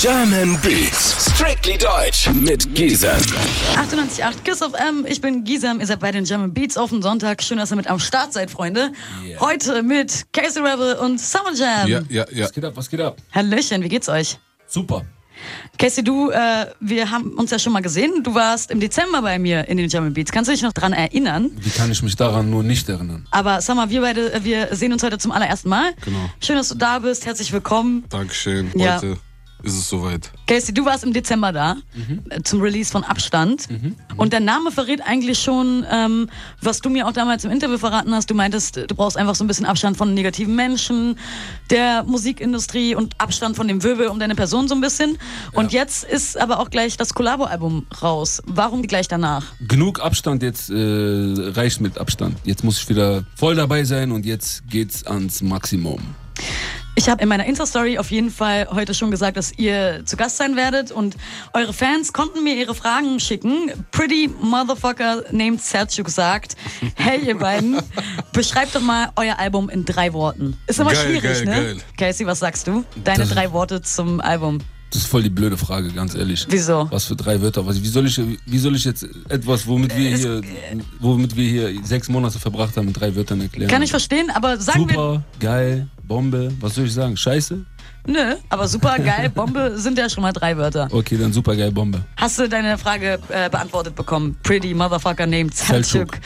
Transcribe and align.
German 0.00 0.58
Beats, 0.60 1.30
strictly 1.32 1.78
deutsch 1.78 2.28
mit 2.32 2.74
Gisem. 2.74 3.10
98.8 3.76 4.42
Kiss 4.44 4.60
of 4.60 4.72
M. 4.74 5.06
Ich 5.08 5.20
bin 5.20 5.44
Gisam. 5.44 5.80
Ihr 5.80 5.86
seid 5.86 6.00
bei 6.00 6.10
den 6.10 6.24
German 6.24 6.52
Beats 6.52 6.76
auf 6.76 6.90
dem 6.90 7.00
Sonntag. 7.00 7.42
Schön, 7.42 7.58
dass 7.58 7.72
ihr 7.72 7.76
mit 7.76 7.86
am 7.86 7.98
Start 7.98 8.32
seid, 8.32 8.50
Freunde. 8.50 8.92
Yeah. 9.24 9.40
Heute 9.40 9.82
mit 9.82 10.26
Casey 10.32 10.62
Rebel 10.62 10.96
und 10.96 11.20
Summer 11.20 11.54
Jam. 11.54 11.88
Ja, 11.88 12.00
ja, 12.08 12.26
ja. 12.32 12.44
Was 12.44 12.52
geht 12.52 12.64
ab? 12.64 12.72
Was 12.74 12.90
geht 12.90 13.00
ab? 13.00 13.16
Hallöchen, 13.32 13.82
wie 13.82 13.88
geht's 13.88 14.08
euch? 14.08 14.38
Super. 14.66 15.04
Casey, 15.78 16.02
du, 16.02 16.30
äh, 16.30 16.66
wir 16.80 17.10
haben 17.10 17.32
uns 17.34 17.50
ja 17.50 17.58
schon 17.58 17.72
mal 17.72 17.82
gesehen. 17.82 18.22
Du 18.22 18.34
warst 18.34 18.70
im 18.70 18.80
Dezember 18.80 19.22
bei 19.22 19.38
mir 19.38 19.68
in 19.68 19.76
den 19.76 19.88
German 19.88 20.12
Beats. 20.12 20.32
Kannst 20.32 20.48
du 20.48 20.52
dich 20.52 20.62
noch 20.62 20.72
dran 20.72 20.92
erinnern? 20.92 21.50
Wie 21.56 21.70
kann 21.70 21.90
ich 21.90 22.02
mich 22.02 22.16
daran 22.16 22.50
nur 22.50 22.62
nicht 22.62 22.88
erinnern? 22.88 23.26
Aber 23.30 23.60
Summer, 23.60 23.88
wir 23.90 24.00
beide, 24.00 24.32
äh, 24.32 24.44
wir 24.44 24.74
sehen 24.74 24.92
uns 24.92 25.02
heute 25.02 25.18
zum 25.18 25.30
allerersten 25.30 25.68
Mal. 25.68 25.92
Genau. 26.04 26.30
Schön, 26.40 26.56
dass 26.56 26.68
du 26.68 26.74
da 26.74 26.98
bist. 26.98 27.26
Herzlich 27.26 27.52
willkommen. 27.52 28.04
Dankeschön. 28.08 28.70
Ja. 28.74 28.96
Heute 28.96 29.18
ist 29.64 29.74
es 29.74 29.88
soweit. 29.88 30.30
Casey, 30.46 30.74
du 30.74 30.84
warst 30.84 31.04
im 31.04 31.12
Dezember 31.12 31.52
da 31.52 31.76
äh, 32.28 32.42
zum 32.42 32.60
Release 32.60 32.90
von 32.90 33.04
Abstand. 33.04 33.68
Und 34.16 34.32
der 34.32 34.40
Name 34.40 34.70
verrät 34.70 35.00
eigentlich 35.04 35.38
schon, 35.38 35.84
ähm, 35.90 36.28
was 36.60 36.80
du 36.80 36.90
mir 36.90 37.06
auch 37.06 37.12
damals 37.12 37.44
im 37.44 37.50
Interview 37.50 37.78
verraten 37.78 38.14
hast. 38.14 38.30
Du 38.30 38.34
meintest, 38.34 38.76
du 38.76 38.94
brauchst 38.94 39.16
einfach 39.16 39.34
so 39.34 39.44
ein 39.44 39.46
bisschen 39.46 39.66
Abstand 39.66 39.96
von 39.96 40.14
negativen 40.14 40.54
Menschen, 40.54 41.18
der 41.70 42.04
Musikindustrie 42.04 42.94
und 42.94 43.20
Abstand 43.20 43.56
von 43.56 43.68
dem 43.68 43.82
Wirbel 43.82 44.08
um 44.08 44.18
deine 44.18 44.34
Person 44.34 44.68
so 44.68 44.74
ein 44.74 44.80
bisschen. 44.80 45.18
Und 45.52 45.72
jetzt 45.72 46.04
ist 46.04 46.38
aber 46.38 46.60
auch 46.60 46.70
gleich 46.70 46.96
das 46.96 47.14
Collabo-Album 47.14 47.86
raus. 48.02 48.42
Warum 48.46 48.82
gleich 48.82 49.08
danach? 49.08 49.44
Genug 49.66 50.00
Abstand, 50.00 50.42
jetzt 50.42 50.70
äh, 50.70 50.74
reicht 50.74 51.80
mit 51.80 51.98
Abstand. 51.98 52.38
Jetzt 52.44 52.64
muss 52.64 52.78
ich 52.78 52.88
wieder 52.88 53.24
voll 53.34 53.54
dabei 53.54 53.84
sein 53.84 54.12
und 54.12 54.26
jetzt 54.26 54.68
geht's 54.68 55.04
ans 55.06 55.42
Maximum. 55.42 56.00
Ich 56.96 57.08
habe 57.08 57.22
in 57.22 57.28
meiner 57.28 57.44
Insta-Story 57.44 57.98
auf 57.98 58.12
jeden 58.12 58.30
Fall 58.30 58.68
heute 58.70 58.94
schon 58.94 59.10
gesagt, 59.10 59.36
dass 59.36 59.52
ihr 59.58 60.02
zu 60.04 60.16
Gast 60.16 60.36
sein 60.36 60.54
werdet 60.54 60.92
und 60.92 61.16
eure 61.52 61.72
Fans 61.72 62.12
konnten 62.12 62.44
mir 62.44 62.54
ihre 62.54 62.74
Fragen 62.74 63.18
schicken. 63.18 63.72
Pretty 63.90 64.30
Motherfucker 64.40 65.24
named 65.32 65.60
Selçuk 65.60 66.08
sagt, 66.08 66.56
hey 66.94 67.18
ihr 67.26 67.36
beiden, 67.36 67.80
beschreibt 68.32 68.76
doch 68.76 68.80
mal 68.80 69.10
euer 69.16 69.38
Album 69.40 69.68
in 69.70 69.84
drei 69.84 70.12
Worten. 70.12 70.56
Ist 70.68 70.78
immer 70.78 70.92
Geil, 70.92 71.04
schwierig, 71.04 71.22
geil, 71.22 71.44
ne? 71.44 71.50
geil. 71.50 71.76
Casey, 71.98 72.26
was 72.26 72.38
sagst 72.38 72.68
du? 72.68 72.84
Deine 73.02 73.18
Das- 73.24 73.30
drei 73.30 73.50
Worte 73.50 73.82
zum 73.82 74.20
Album. 74.20 74.58
Das 74.94 75.02
ist 75.02 75.08
voll 75.08 75.24
die 75.24 75.30
blöde 75.30 75.56
Frage, 75.56 75.90
ganz 75.90 76.14
ehrlich. 76.14 76.46
Wieso? 76.48 76.86
Was 76.88 77.06
für 77.06 77.16
drei 77.16 77.42
Wörter? 77.42 77.66
Was, 77.66 77.82
wie, 77.82 77.88
soll 77.88 78.06
ich, 78.06 78.20
wie 78.46 78.58
soll 78.58 78.76
ich 78.76 78.84
jetzt 78.84 79.04
etwas, 79.28 79.66
womit 79.66 79.96
wir 79.96 80.16
hier, 80.16 80.40
womit 81.00 81.34
wir 81.34 81.48
hier 81.48 81.84
sechs 81.84 82.08
Monate 82.08 82.38
verbracht 82.38 82.76
haben, 82.76 82.86
mit 82.86 83.00
drei 83.00 83.16
Wörtern 83.16 83.40
erklären? 83.40 83.68
Kann 83.68 83.82
ich 83.82 83.90
verstehen, 83.90 84.30
aber 84.32 84.56
sagen 84.56 84.88
wir, 84.88 84.94
Super, 84.94 85.22
geil, 85.40 85.88
Bombe, 86.06 86.52
was 86.60 86.76
soll 86.76 86.84
ich 86.84 86.94
sagen? 86.94 87.16
Scheiße? 87.16 87.66
nö, 88.06 88.36
aber 88.50 88.68
super, 88.68 88.98
geil, 88.98 89.30
Bombe 89.34 89.76
sind 89.78 89.98
ja 89.98 90.08
schon 90.08 90.22
mal 90.22 90.32
drei 90.32 90.56
Wörter. 90.56 90.88
Okay, 90.92 91.16
dann 91.16 91.32
super 91.32 91.56
geil, 91.56 91.72
Bombe. 91.72 92.04
Hast 92.16 92.38
du 92.38 92.48
deine 92.48 92.78
Frage 92.78 93.18
äh, 93.30 93.50
beantwortet 93.50 93.96
bekommen? 93.96 94.36
Pretty 94.44 94.74
Motherfucker 94.74 95.26
named. 95.26 95.54
Selçuk. 95.54 96.18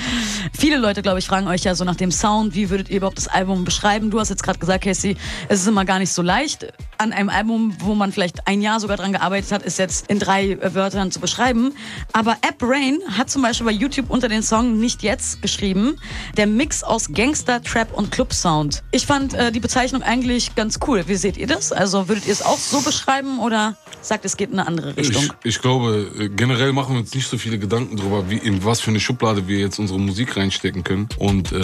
Viele 0.53 0.77
Leute, 0.77 1.03
glaube 1.03 1.21
ich, 1.21 1.27
fragen 1.27 1.47
euch 1.47 1.65
ja 1.65 1.75
so 1.75 1.85
nach 1.85 1.97
dem 1.97 2.11
Sound, 2.11 2.55
wie 2.55 2.69
würdet 2.69 2.91
ihr 2.91 2.99
überhaupt 2.99 3.19
das 3.19 3.29
Album 3.29 3.65
beschreiben? 3.65 4.11
Du 4.11 4.21
hast 4.21 4.29
jetzt 4.29 4.43
gerade 4.43 4.59
gesagt, 4.59 4.85
Casey, 4.85 5.17
es 5.49 5.61
ist 5.61 5.69
immer 5.69 5.85
gar 5.85 5.99
nicht 5.99 6.13
so 6.13 6.21
leicht. 6.21 6.67
An 7.01 7.13
einem 7.13 7.29
Album, 7.29 7.77
wo 7.79 7.95
man 7.95 8.11
vielleicht 8.11 8.49
ein 8.49 8.61
Jahr 8.61 8.81
sogar 8.81 8.97
dran 8.97 9.13
gearbeitet 9.13 9.53
hat, 9.53 9.63
ist 9.63 9.79
jetzt 9.79 10.11
in 10.11 10.19
drei 10.19 10.51
äh, 10.51 10.75
Wörtern 10.75 11.13
zu 11.13 11.21
beschreiben. 11.21 11.73
Aber 12.13 12.33
App 12.43 12.61
Rain 12.61 12.99
hat 13.17 13.31
zum 13.31 13.43
Beispiel 13.43 13.67
bei 13.67 13.73
YouTube 13.73 14.11
unter 14.11 14.29
den 14.29 14.43
Song 14.43 14.81
Nicht 14.81 15.05
Jetzt 15.05 15.41
geschrieben, 15.41 15.97
der 16.37 16.49
Mix 16.49 16.83
aus 16.83 17.13
Gangster, 17.13 17.63
Trap 17.63 17.97
und 17.97 18.11
Club-Sound. 18.11 18.83
Ich 18.91 19.07
fand 19.07 19.35
äh, 19.35 19.53
die 19.53 19.61
Bezeichnung 19.61 20.03
eigentlich 20.03 20.57
ganz 20.57 20.81
cool. 20.89 21.05
Wie 21.07 21.15
seht 21.15 21.37
ihr 21.37 21.47
das? 21.47 21.71
Also 21.71 22.09
würdet 22.09 22.27
ihr 22.27 22.33
es 22.33 22.43
auch 22.43 22.59
so 22.59 22.81
beschreiben 22.81 23.39
oder 23.39 23.77
sagt, 24.01 24.25
es 24.25 24.37
geht 24.37 24.51
in 24.51 24.59
eine 24.59 24.67
andere 24.67 24.97
Richtung? 24.97 25.23
Ich, 25.45 25.55
ich 25.55 25.63
glaube, 25.63 26.11
äh, 26.19 26.29
generell 26.29 26.73
machen 26.73 26.95
wir 26.95 27.01
uns 27.01 27.15
nicht 27.15 27.29
so 27.29 27.39
viele 27.39 27.61
Gedanken 27.61 27.97
darüber, 27.97 28.29
wie 28.29 28.39
in 28.39 28.65
was 28.65 28.81
für 28.81 28.91
eine 28.91 28.99
Schublade 28.99 29.47
wir 29.47 29.61
jetzt 29.61 29.79
unsere 29.79 30.01
Musik 30.01 30.37
reinstecken 30.37 30.83
können. 30.83 31.09
Und 31.19 31.53
äh, 31.53 31.61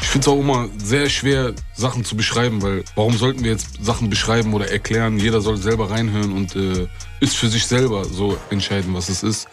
ich 0.00 0.06
finde 0.06 0.26
es 0.26 0.28
auch 0.28 0.38
immer 0.38 0.68
sehr 0.78 1.08
schwer, 1.08 1.54
Sachen 1.74 2.04
zu 2.04 2.16
beschreiben, 2.16 2.62
weil 2.62 2.84
warum 2.94 3.16
sollten 3.16 3.42
wir 3.42 3.50
jetzt 3.50 3.84
Sachen 3.84 4.10
beschreiben 4.10 4.54
oder 4.54 4.75
erklären? 4.76 5.18
Jeder 5.18 5.40
soll 5.40 5.56
selber 5.56 5.90
reinhören 5.90 6.32
und 6.32 6.54
äh, 6.56 6.86
ist 7.20 7.36
für 7.36 7.48
sich 7.48 7.66
selber 7.66 8.04
so 8.04 8.38
entscheiden, 8.50 8.94
was 8.94 9.08
es 9.08 9.22
ist. 9.22 9.48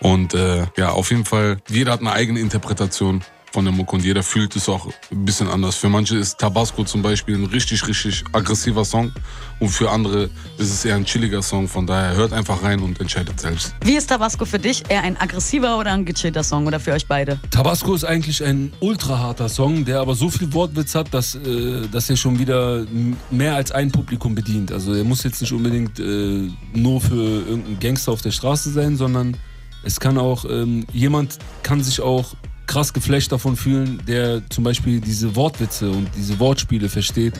Und 0.00 0.34
äh, 0.34 0.66
ja, 0.76 0.90
auf 0.90 1.10
jeden 1.10 1.24
Fall, 1.24 1.58
jeder 1.68 1.92
hat 1.92 2.00
eine 2.00 2.12
eigene 2.12 2.40
Interpretation 2.40 3.22
von 3.56 3.64
der 3.64 3.72
Mucke 3.72 3.96
und 3.96 4.04
jeder 4.04 4.22
fühlt 4.22 4.54
es 4.54 4.68
auch 4.68 4.86
ein 5.10 5.24
bisschen 5.24 5.48
anders. 5.48 5.76
Für 5.76 5.88
manche 5.88 6.18
ist 6.18 6.36
Tabasco 6.36 6.84
zum 6.84 7.00
Beispiel 7.00 7.36
ein 7.36 7.46
richtig, 7.46 7.88
richtig 7.88 8.22
aggressiver 8.32 8.84
Song 8.84 9.12
und 9.60 9.70
für 9.70 9.90
andere 9.90 10.24
ist 10.58 10.70
es 10.74 10.84
eher 10.84 10.96
ein 10.96 11.06
chilliger 11.06 11.40
Song. 11.40 11.66
Von 11.66 11.86
daher 11.86 12.14
hört 12.16 12.34
einfach 12.34 12.62
rein 12.62 12.80
und 12.80 13.00
entscheidet 13.00 13.40
selbst. 13.40 13.74
Wie 13.82 13.96
ist 13.96 14.08
Tabasco 14.08 14.44
für 14.44 14.58
dich? 14.58 14.82
Eher 14.90 15.02
ein 15.04 15.16
aggressiver 15.18 15.78
oder 15.78 15.92
ein 15.92 16.04
gechillter 16.04 16.42
Song 16.42 16.66
oder 16.66 16.78
für 16.78 16.92
euch 16.92 17.06
beide? 17.06 17.40
Tabasco 17.50 17.94
ist 17.94 18.04
eigentlich 18.04 18.44
ein 18.44 18.74
ultra 18.80 19.20
harter 19.20 19.48
Song, 19.48 19.86
der 19.86 20.00
aber 20.00 20.14
so 20.14 20.28
viel 20.28 20.52
Wortwitz 20.52 20.94
hat, 20.94 21.14
dass, 21.14 21.34
äh, 21.36 21.88
dass 21.90 22.10
er 22.10 22.16
schon 22.16 22.38
wieder 22.38 22.84
mehr 23.30 23.54
als 23.54 23.72
ein 23.72 23.90
Publikum 23.90 24.34
bedient. 24.34 24.70
Also 24.70 24.92
er 24.92 25.04
muss 25.04 25.24
jetzt 25.24 25.40
nicht 25.40 25.54
unbedingt 25.54 25.98
äh, 25.98 26.50
nur 26.74 27.00
für 27.00 27.14
irgendeinen 27.14 27.80
Gangster 27.80 28.12
auf 28.12 28.20
der 28.20 28.32
Straße 28.32 28.70
sein, 28.70 28.98
sondern 28.98 29.34
es 29.82 29.98
kann 29.98 30.18
auch, 30.18 30.44
ähm, 30.44 30.84
jemand 30.92 31.38
kann 31.62 31.82
sich 31.82 32.02
auch 32.02 32.34
krass 32.66 32.92
geflasht 32.92 33.32
davon 33.32 33.56
fühlen, 33.56 34.02
der 34.06 34.42
zum 34.50 34.64
Beispiel 34.64 35.00
diese 35.00 35.34
Wortwitze 35.36 35.90
und 35.90 36.08
diese 36.16 36.38
Wortspiele 36.38 36.88
versteht, 36.88 37.34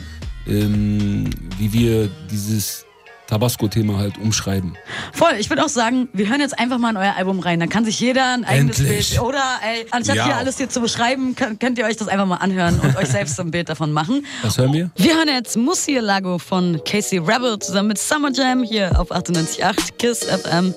ähm, 0.47 1.29
wie 1.57 1.73
wir 1.73 2.09
dieses 2.31 2.85
Tabasco-Thema 3.27 3.97
halt 3.97 4.17
umschreiben. 4.17 4.77
Voll, 5.11 5.33
ich 5.37 5.49
würde 5.49 5.65
auch 5.65 5.69
sagen, 5.69 6.07
wir 6.13 6.29
hören 6.29 6.39
jetzt 6.39 6.57
einfach 6.57 6.77
mal 6.77 6.91
in 6.91 6.97
euer 6.97 7.13
Album 7.17 7.39
rein. 7.41 7.59
Dann 7.59 7.67
kann 7.67 7.83
sich 7.83 7.99
jeder 7.99 8.33
ein 8.33 8.45
eigenes 8.45 8.79
Endlich. 8.79 9.09
Bild. 9.09 9.21
Oder, 9.21 9.43
ey, 9.63 9.85
anstatt 9.91 10.15
Ja. 10.15 10.25
hier 10.27 10.37
alles 10.37 10.57
hier 10.57 10.69
zu 10.69 10.79
beschreiben, 10.79 11.35
könnt, 11.35 11.59
könnt 11.59 11.77
ihr 11.77 11.85
euch 11.85 11.97
das 11.97 12.07
einfach 12.07 12.25
mal 12.25 12.37
anhören 12.37 12.79
und 12.79 12.95
euch 12.95 13.09
selbst 13.09 13.37
ein 13.39 13.51
Bild 13.51 13.67
davon 13.67 13.91
machen. 13.91 14.25
Was 14.43 14.57
hören 14.57 14.71
wir? 14.71 14.91
Wir 14.95 15.15
hören 15.15 15.27
jetzt 15.27 15.57
Lago 16.01 16.39
von 16.39 16.81
Casey 16.85 17.17
Rebel 17.19 17.59
zusammen 17.59 17.89
mit 17.89 17.97
Summer 17.97 18.31
Jam 18.31 18.63
hier 18.63 18.97
auf 18.97 19.11
98.8 19.11 19.97
KISS 19.97 20.23
FM. 20.23 20.73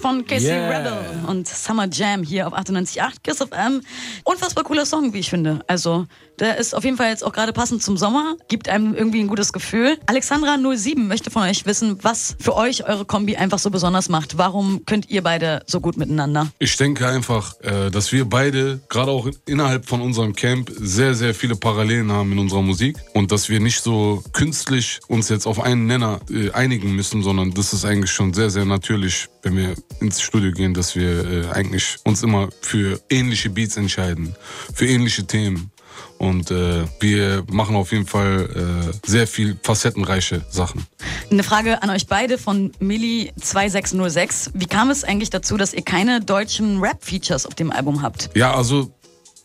Von 0.00 0.24
Casey 0.26 0.48
Yeah. 0.50 0.68
Rebel 0.68 1.24
und 1.26 1.48
Summer 1.48 1.88
Jam 1.90 2.22
hier 2.22 2.46
auf 2.46 2.54
98.8 2.54 3.14
KISS 3.22 3.38
FM. 3.38 3.82
Unfassbar 4.24 4.64
cooler 4.64 4.86
Song, 4.86 5.12
wie 5.12 5.18
ich 5.18 5.30
finde. 5.30 5.60
Also, 5.66 6.06
der 6.40 6.58
ist 6.58 6.74
auf 6.74 6.84
jeden 6.84 6.96
Fall 6.96 7.10
jetzt 7.10 7.24
auch 7.24 7.32
gerade 7.32 7.52
passend 7.52 7.82
zum 7.82 7.96
Sommer, 7.96 8.36
gibt 8.48 8.68
einem 8.68 8.94
irgendwie 8.94 9.20
ein 9.20 9.28
gutes 9.28 9.52
Gefühl. 9.52 9.98
Alexandra07 10.06 11.00
möchte 11.00 11.30
von 11.30 11.42
euch 11.42 11.66
wissen, 11.66 11.98
was 12.02 12.36
für 12.40 12.56
euch 12.56 12.86
eure 12.86 13.04
Kombi 13.04 13.36
einfach 13.36 13.58
so 13.58 13.70
besonders 13.70 14.08
macht. 14.08 14.38
Warum 14.38 14.84
könnt 14.86 15.10
ihr 15.10 15.22
beide 15.22 15.62
so 15.66 15.80
gut 15.80 15.96
miteinander? 15.96 16.48
Ich 16.58 16.76
denke 16.76 17.06
einfach, 17.06 17.60
äh, 17.60 17.90
dass 17.90 18.12
wir 18.12 18.24
beide, 18.24 18.80
gerade 18.88 19.10
auch 19.10 19.28
innerhalb 19.46 19.86
von 19.86 20.00
unserem 20.00 20.34
Camp, 20.34 20.70
sehr, 20.76 21.14
sehr 21.14 21.34
viele 21.34 21.56
Parallelen 21.56 22.12
haben 22.12 22.32
in 22.32 22.38
unserer 22.38 22.62
Musik 22.62 22.96
und 23.14 23.32
dass 23.32 23.48
wir 23.48 23.60
nicht 23.60 23.82
so 23.82 24.22
künstlich 24.32 25.00
uns 25.08 25.28
jetzt 25.28 25.46
auf 25.46 25.60
einen 25.60 25.86
Nenner 25.86 26.20
äh, 26.30 26.50
einigen 26.52 26.94
müssen, 26.94 27.22
sondern 27.22 27.52
das 27.52 27.72
ist 27.72 27.84
eigentlich 27.84 28.10
schon 28.10 28.32
sehr, 28.32 28.50
sehr 28.50 28.64
natürlich, 28.64 29.28
wenn 29.42 29.56
wir 29.56 29.74
ins 30.00 30.20
Studio 30.20 30.52
gehen, 30.52 30.74
dass 30.74 30.94
wir 30.94 31.24
äh, 31.24 31.50
eigentlich 31.50 31.96
uns 32.04 32.22
immer 32.22 32.48
für 32.60 33.00
ähnliche 33.10 33.50
Beats 33.50 33.76
entscheiden, 33.76 34.34
für 34.74 34.86
ähnliche 34.86 35.26
Themen. 35.26 35.70
Und 36.18 36.50
äh, 36.50 36.84
wir 37.00 37.44
machen 37.50 37.76
auf 37.76 37.92
jeden 37.92 38.06
Fall 38.06 38.90
äh, 38.94 39.08
sehr 39.08 39.26
viel 39.26 39.58
facettenreiche 39.62 40.42
Sachen. 40.50 40.86
Eine 41.30 41.42
Frage 41.42 41.82
an 41.82 41.90
euch 41.90 42.06
beide 42.06 42.38
von 42.38 42.72
Milli2606. 42.80 44.50
Wie 44.54 44.66
kam 44.66 44.90
es 44.90 45.04
eigentlich 45.04 45.30
dazu, 45.30 45.56
dass 45.56 45.72
ihr 45.72 45.82
keine 45.82 46.20
deutschen 46.20 46.80
Rap-Features 46.80 47.46
auf 47.46 47.54
dem 47.54 47.70
Album 47.70 48.02
habt? 48.02 48.30
Ja, 48.34 48.54
also 48.54 48.90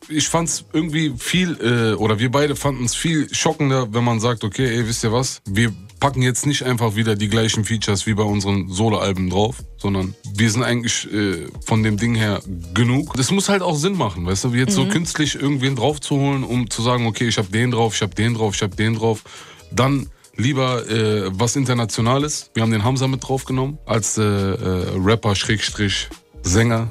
ich 0.09 0.27
fand's 0.27 0.65
irgendwie 0.73 1.13
viel, 1.17 1.57
äh, 1.61 1.95
oder 1.95 2.19
wir 2.19 2.31
beide 2.31 2.55
fanden 2.55 2.85
es 2.85 2.95
viel 2.95 3.33
schockender, 3.33 3.93
wenn 3.93 4.03
man 4.03 4.19
sagt, 4.19 4.43
okay, 4.43 4.67
ey, 4.67 4.87
wisst 4.87 5.03
ihr 5.03 5.11
was? 5.11 5.41
Wir 5.45 5.71
packen 6.03 6.21
jetzt 6.21 6.45
nicht 6.45 6.63
einfach 6.63 6.97
wieder 6.97 7.15
die 7.15 7.29
gleichen 7.29 7.63
Features 7.63 8.05
wie 8.05 8.13
bei 8.13 8.23
unseren 8.23 8.67
Solo-Alben 8.67 9.29
drauf, 9.29 9.63
sondern 9.77 10.15
wir 10.35 10.51
sind 10.51 10.61
eigentlich 10.61 11.09
äh, 11.13 11.47
von 11.65 11.81
dem 11.81 11.95
Ding 11.95 12.13
her 12.13 12.41
genug. 12.73 13.13
Das 13.13 13.31
muss 13.31 13.47
halt 13.47 13.61
auch 13.61 13.77
Sinn 13.77 13.95
machen, 13.95 14.25
weißt 14.25 14.43
du? 14.43 14.51
Wie 14.51 14.57
jetzt 14.57 14.73
so 14.73 14.85
künstlich 14.85 15.35
irgendwen 15.35 15.77
draufzuholen, 15.77 16.43
um 16.43 16.69
zu 16.69 16.81
sagen, 16.81 17.07
okay, 17.07 17.29
ich 17.29 17.37
hab 17.37 17.49
den 17.53 17.71
drauf, 17.71 17.95
ich 17.95 18.01
hab 18.01 18.15
den 18.15 18.33
drauf, 18.33 18.53
ich 18.53 18.61
hab 18.61 18.75
den 18.75 18.95
drauf. 18.95 19.23
Dann 19.71 20.09
lieber 20.35 20.85
äh, 20.89 21.29
was 21.31 21.55
Internationales. 21.55 22.51
Wir 22.53 22.63
haben 22.63 22.71
den 22.71 22.83
Hamza 22.83 23.07
mit 23.07 23.25
draufgenommen 23.25 23.77
als 23.85 24.17
äh, 24.17 24.23
äh, 24.23 24.99
Rapper 25.01 25.35
Schrägstrich 25.35 26.09
Sänger. 26.41 26.89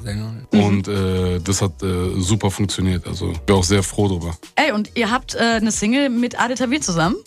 Und 0.51 0.87
äh, 0.87 1.39
das 1.39 1.61
hat 1.61 1.83
äh, 1.83 2.19
super 2.19 2.49
funktioniert. 2.49 3.05
Also 3.05 3.31
bin 3.45 3.55
auch 3.55 3.63
sehr 3.63 3.83
froh 3.83 4.07
drüber. 4.07 4.35
Ey, 4.55 4.71
und 4.71 4.89
ihr 4.95 5.11
habt 5.11 5.35
äh, 5.35 5.37
eine 5.37 5.71
Single 5.71 6.09
mit 6.09 6.39
Ade 6.39 6.55
Tawil 6.55 6.81
zusammen. 6.81 7.17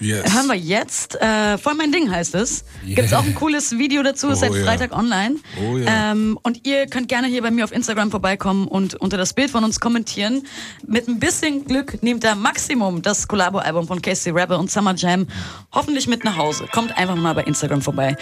Yes. 0.00 0.32
hören 0.34 0.46
wir 0.46 0.54
jetzt. 0.54 1.20
Äh, 1.20 1.58
voll 1.58 1.74
mein 1.74 1.92
Ding 1.92 2.10
heißt 2.10 2.34
es. 2.34 2.64
Yeah. 2.84 2.96
Gibt's 2.96 3.12
auch 3.12 3.24
ein 3.24 3.34
cooles 3.34 3.78
Video 3.78 4.02
dazu, 4.02 4.28
ist 4.28 4.38
Oh 4.38 4.40
seit 4.40 4.54
ja. 4.54 4.64
Freitag 4.64 4.92
online. 4.96 5.36
Oh 5.60 5.76
ja. 5.78 6.12
ähm, 6.12 6.38
und 6.42 6.66
ihr 6.66 6.86
könnt 6.86 7.08
gerne 7.08 7.28
hier 7.28 7.42
bei 7.42 7.50
mir 7.50 7.64
auf 7.64 7.72
Instagram 7.72 8.10
vorbeikommen 8.10 8.68
und 8.68 8.94
unter 8.94 9.16
das 9.16 9.32
Bild 9.32 9.50
von 9.50 9.64
uns 9.64 9.80
kommentieren. 9.80 10.42
Mit 10.86 11.08
ein 11.08 11.18
bisschen 11.18 11.64
Glück 11.64 12.02
nehmt 12.02 12.24
ihr 12.24 12.34
Maximum 12.34 13.02
das 13.02 13.26
Collabo-Album 13.26 13.86
von 13.86 14.02
Casey 14.02 14.32
Rebel 14.32 14.56
und 14.56 14.70
Summer 14.70 14.94
Jam 14.94 15.26
hoffentlich 15.72 16.06
mit 16.06 16.24
nach 16.24 16.36
Hause. 16.36 16.66
Kommt 16.72 16.96
einfach 16.96 17.16
mal 17.16 17.34
bei 17.34 17.42
Instagram 17.44 17.80
vorbei. 17.82 18.16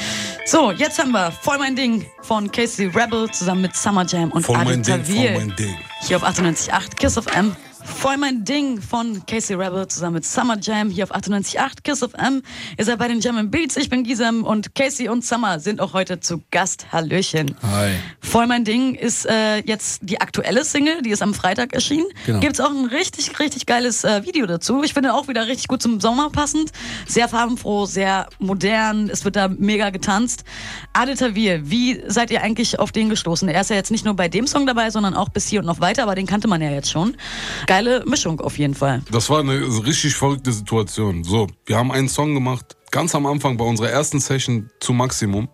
So, 0.47 0.71
jetzt 0.73 0.99
haben 0.99 1.13
wir 1.13 1.33
voll 1.33 1.59
mein 1.59 1.77
Ding 1.77 2.07
von 2.23 2.51
Casey 2.51 2.87
Rebel 2.87 3.31
zusammen 3.31 3.63
mit 3.63 3.77
Summer 3.77 4.07
Jam 4.07 4.31
und 4.31 4.45
Voll 4.47 4.57
Adel 4.57 4.77
mein 4.77 4.83
Ding, 4.83 5.05
voll 5.05 5.33
mein 5.47 5.57
Ding. 5.57 5.77
Hier 6.07 6.17
auf 6.17 6.25
98.8 6.25 6.97
Kiss 6.97 7.19
of 7.19 7.27
M. 7.35 7.57
Voll 7.85 8.17
mein 8.17 8.45
Ding 8.45 8.81
von 8.81 9.25
Casey 9.27 9.55
Rebel 9.55 9.87
zusammen 9.89 10.15
mit 10.15 10.25
Summer 10.25 10.57
Jam 10.59 10.89
hier 10.89 11.05
auf 11.05 11.15
98.8 11.15 11.83
Kiss 11.83 12.03
of 12.03 12.15
M. 12.15 12.43
Ihr 12.79 12.85
seid 12.87 12.99
bei 12.99 13.09
den 13.09 13.21
Jam 13.21 13.51
Beats, 13.51 13.77
ich 13.77 13.91
bin 13.91 14.05
Gisem 14.05 14.43
und 14.43 14.75
Casey 14.75 15.09
und 15.11 15.23
Summer 15.23 15.61
sind 15.61 15.81
auch 15.81 15.93
heute 15.93 16.19
zu 16.19 16.43
Gast. 16.51 16.87
Hallöchen. 16.93 17.55
Hi. 17.63 17.91
Voll 18.21 18.47
mein 18.47 18.65
Ding 18.65 18.95
ist 18.95 19.27
äh, 19.27 19.59
jetzt 19.59 20.01
die 20.03 20.21
aktuelle 20.21 20.65
Single, 20.65 21.03
die 21.03 21.11
ist 21.11 21.23
am 21.23 21.35
Freitag 21.35 21.75
erschienen. 21.75 22.07
Genau. 22.25 22.41
Gibt's 22.41 22.59
auch 22.59 22.71
ein 22.71 22.87
richtig, 22.87 23.39
richtig 23.39 23.67
geiles 23.67 24.03
äh, 24.05 24.25
Video 24.25 24.47
dazu. 24.47 24.83
Ich 24.83 24.95
finde 24.95 25.13
auch 25.13 25.29
wieder 25.29 25.47
richtig 25.47 25.69
gut 25.69 25.83
zum 25.83 26.01
Sommer 26.01 26.31
passend. 26.31 26.73
Sehr 27.07 27.29
farbenfroh, 27.29 27.85
sehr 27.85 28.29
modern. 28.39 29.11
Es 29.11 29.27
wird 29.27 29.37
da 29.37 29.49
mega 29.49 29.91
getanzt. 29.91 30.45
Adel 30.95 31.17
Tawil, 31.17 31.63
wie 31.65 32.03
seid 32.07 32.31
ihr 32.31 32.43
eigentlich 32.43 32.79
auf 32.79 32.93
den 32.93 33.11
gestoßen? 33.11 33.47
Er 33.49 33.61
ist 33.61 33.69
ja 33.69 33.77
jetzt 33.77 33.91
nicht 33.91 34.07
nur 34.07 34.15
bei 34.15 34.29
dem 34.29 34.47
Song 34.47 34.67
dabei, 34.67 34.89
sondern 34.89 35.13
auch 35.13 35.29
bis 35.29 35.47
hier 35.49 35.61
und 35.61 35.67
noch 35.67 35.81
weiter, 35.81 36.05
aber 36.05 36.15
den 36.15 36.27
kannte 36.27 36.49
man 36.49 36.63
ja 36.63 36.71
jetzt 36.71 36.91
schon. 36.91 37.17
Geile 37.75 38.05
Mischung 38.07 38.41
auf 38.41 38.57
jeden 38.57 38.75
Fall. 38.75 39.03
Das 39.11 39.29
war 39.31 39.41
eine 39.41 39.61
richtig 39.85 40.15
verrückte 40.15 40.53
Situation. 40.53 41.25
So, 41.25 41.49
wir 41.67 41.77
haben 41.77 41.91
einen 41.91 42.09
Song 42.09 42.33
gemacht, 42.33 42.77
ganz 42.93 43.17
am 43.17 43.27
Anfang 43.27 43.57
bei 43.57 43.65
unserer 43.65 43.91
ersten 43.91 44.21
Session 44.21 44.71
zu 44.79 44.93
Maximum, 44.93 45.49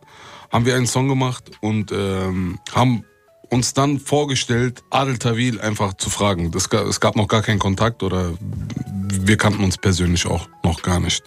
haben 0.53 0.67
wir 0.67 0.77
einen 0.77 0.87
Song 0.87 1.09
gemacht 1.09 1.51
und 1.63 1.93
ähm, 1.93 2.59
haben 2.75 3.07
uns 3.49 3.73
dann 3.73 3.99
vorgestellt, 3.99 4.83
Adel 4.91 5.17
Tawil 5.17 5.63
einfach 5.63 5.95
zu 5.95 6.11
fragen. 6.11 6.51
Das, 6.51 6.67
es 6.67 7.01
gab 7.01 7.17
noch 7.17 7.27
gar 7.27 7.41
keinen 7.41 7.59
Kontakt 7.59 8.03
oder 8.03 8.35
wir 8.39 9.39
kannten 9.39 9.65
uns 9.65 9.79
persönlich 9.79 10.27
auch 10.27 10.47
noch 10.63 10.83
gar 10.83 11.01
nicht. 11.01 11.25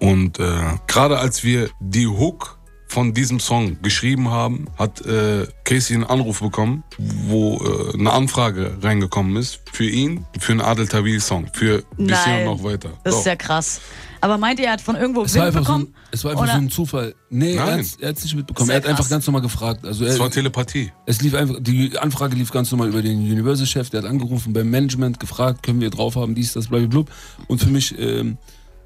Und 0.00 0.40
äh, 0.40 0.56
gerade 0.88 1.20
als 1.20 1.44
wir 1.44 1.70
die 1.78 2.08
Hook 2.08 2.58
von 2.94 3.12
diesem 3.12 3.40
Song 3.40 3.76
geschrieben 3.82 4.30
haben, 4.30 4.66
hat 4.78 5.04
äh, 5.04 5.48
Casey 5.64 5.96
einen 5.96 6.04
Anruf 6.04 6.40
bekommen, 6.40 6.84
wo 6.96 7.56
äh, 7.58 7.94
eine 7.98 8.12
Anfrage 8.12 8.78
reingekommen 8.80 9.34
ist 9.36 9.60
für 9.72 9.84
ihn, 9.84 10.24
für 10.38 10.52
einen 10.52 10.60
Adel 10.60 10.86
Tawil 10.86 11.20
Song, 11.20 11.48
für 11.52 11.82
bis 11.96 12.24
hier 12.24 12.38
und 12.38 12.44
noch 12.44 12.62
weiter. 12.62 12.90
Das 13.02 13.14
So. 13.14 13.18
ist 13.20 13.26
ja 13.26 13.34
krass. 13.34 13.80
Aber 14.20 14.38
meint 14.38 14.60
ihr, 14.60 14.66
er 14.66 14.72
hat 14.74 14.80
von 14.80 14.94
irgendwo 14.94 15.24
Es 15.24 15.34
Wind 15.34 15.44
einfach, 15.46 15.66
so 15.66 15.72
ein, 15.72 15.80
bekommen? 15.80 15.96
es 16.12 16.22
war 16.24 16.30
einfach 16.30 16.44
Oder- 16.44 16.52
so 16.52 16.58
ein 16.58 16.70
Zufall. 16.70 17.14
Nee, 17.30 17.56
er 17.56 17.66
Nein. 17.66 17.78
hat 17.80 17.86
er 18.00 18.08
hat's 18.10 18.22
nicht 18.24 18.36
mitbekommen. 18.36 18.66
Sehr 18.68 18.76
Er 18.76 18.82
hat 18.82 18.86
einfach 18.88 18.98
krass. 19.02 19.10
ganz 19.10 19.26
normal 19.26 19.42
gefragt. 19.42 19.84
Also 19.84 20.04
Es 20.04 20.18
war 20.20 20.28
er, 20.28 20.30
Telepathie. 20.30 20.92
es 21.04 21.20
lief 21.20 21.34
einfach, 21.34 21.56
die 21.60 21.98
Anfrage 21.98 22.36
lief 22.36 22.52
ganz 22.52 22.70
normal 22.70 22.88
über 22.88 23.02
den 23.02 23.18
Universal-Chef, 23.18 23.90
der 23.90 24.02
hat 24.02 24.08
angerufen 24.08 24.52
beim 24.52 24.70
Management, 24.70 25.18
gefragt, 25.18 25.62
können 25.64 25.80
wir 25.80 25.90
drauf 25.90 26.14
haben, 26.16 26.34
dies, 26.36 26.52
das, 26.54 26.68
blablabla. 26.68 27.04
Und 27.48 27.58
für 27.60 27.68
mich, 27.70 27.98
ähm, 27.98 28.38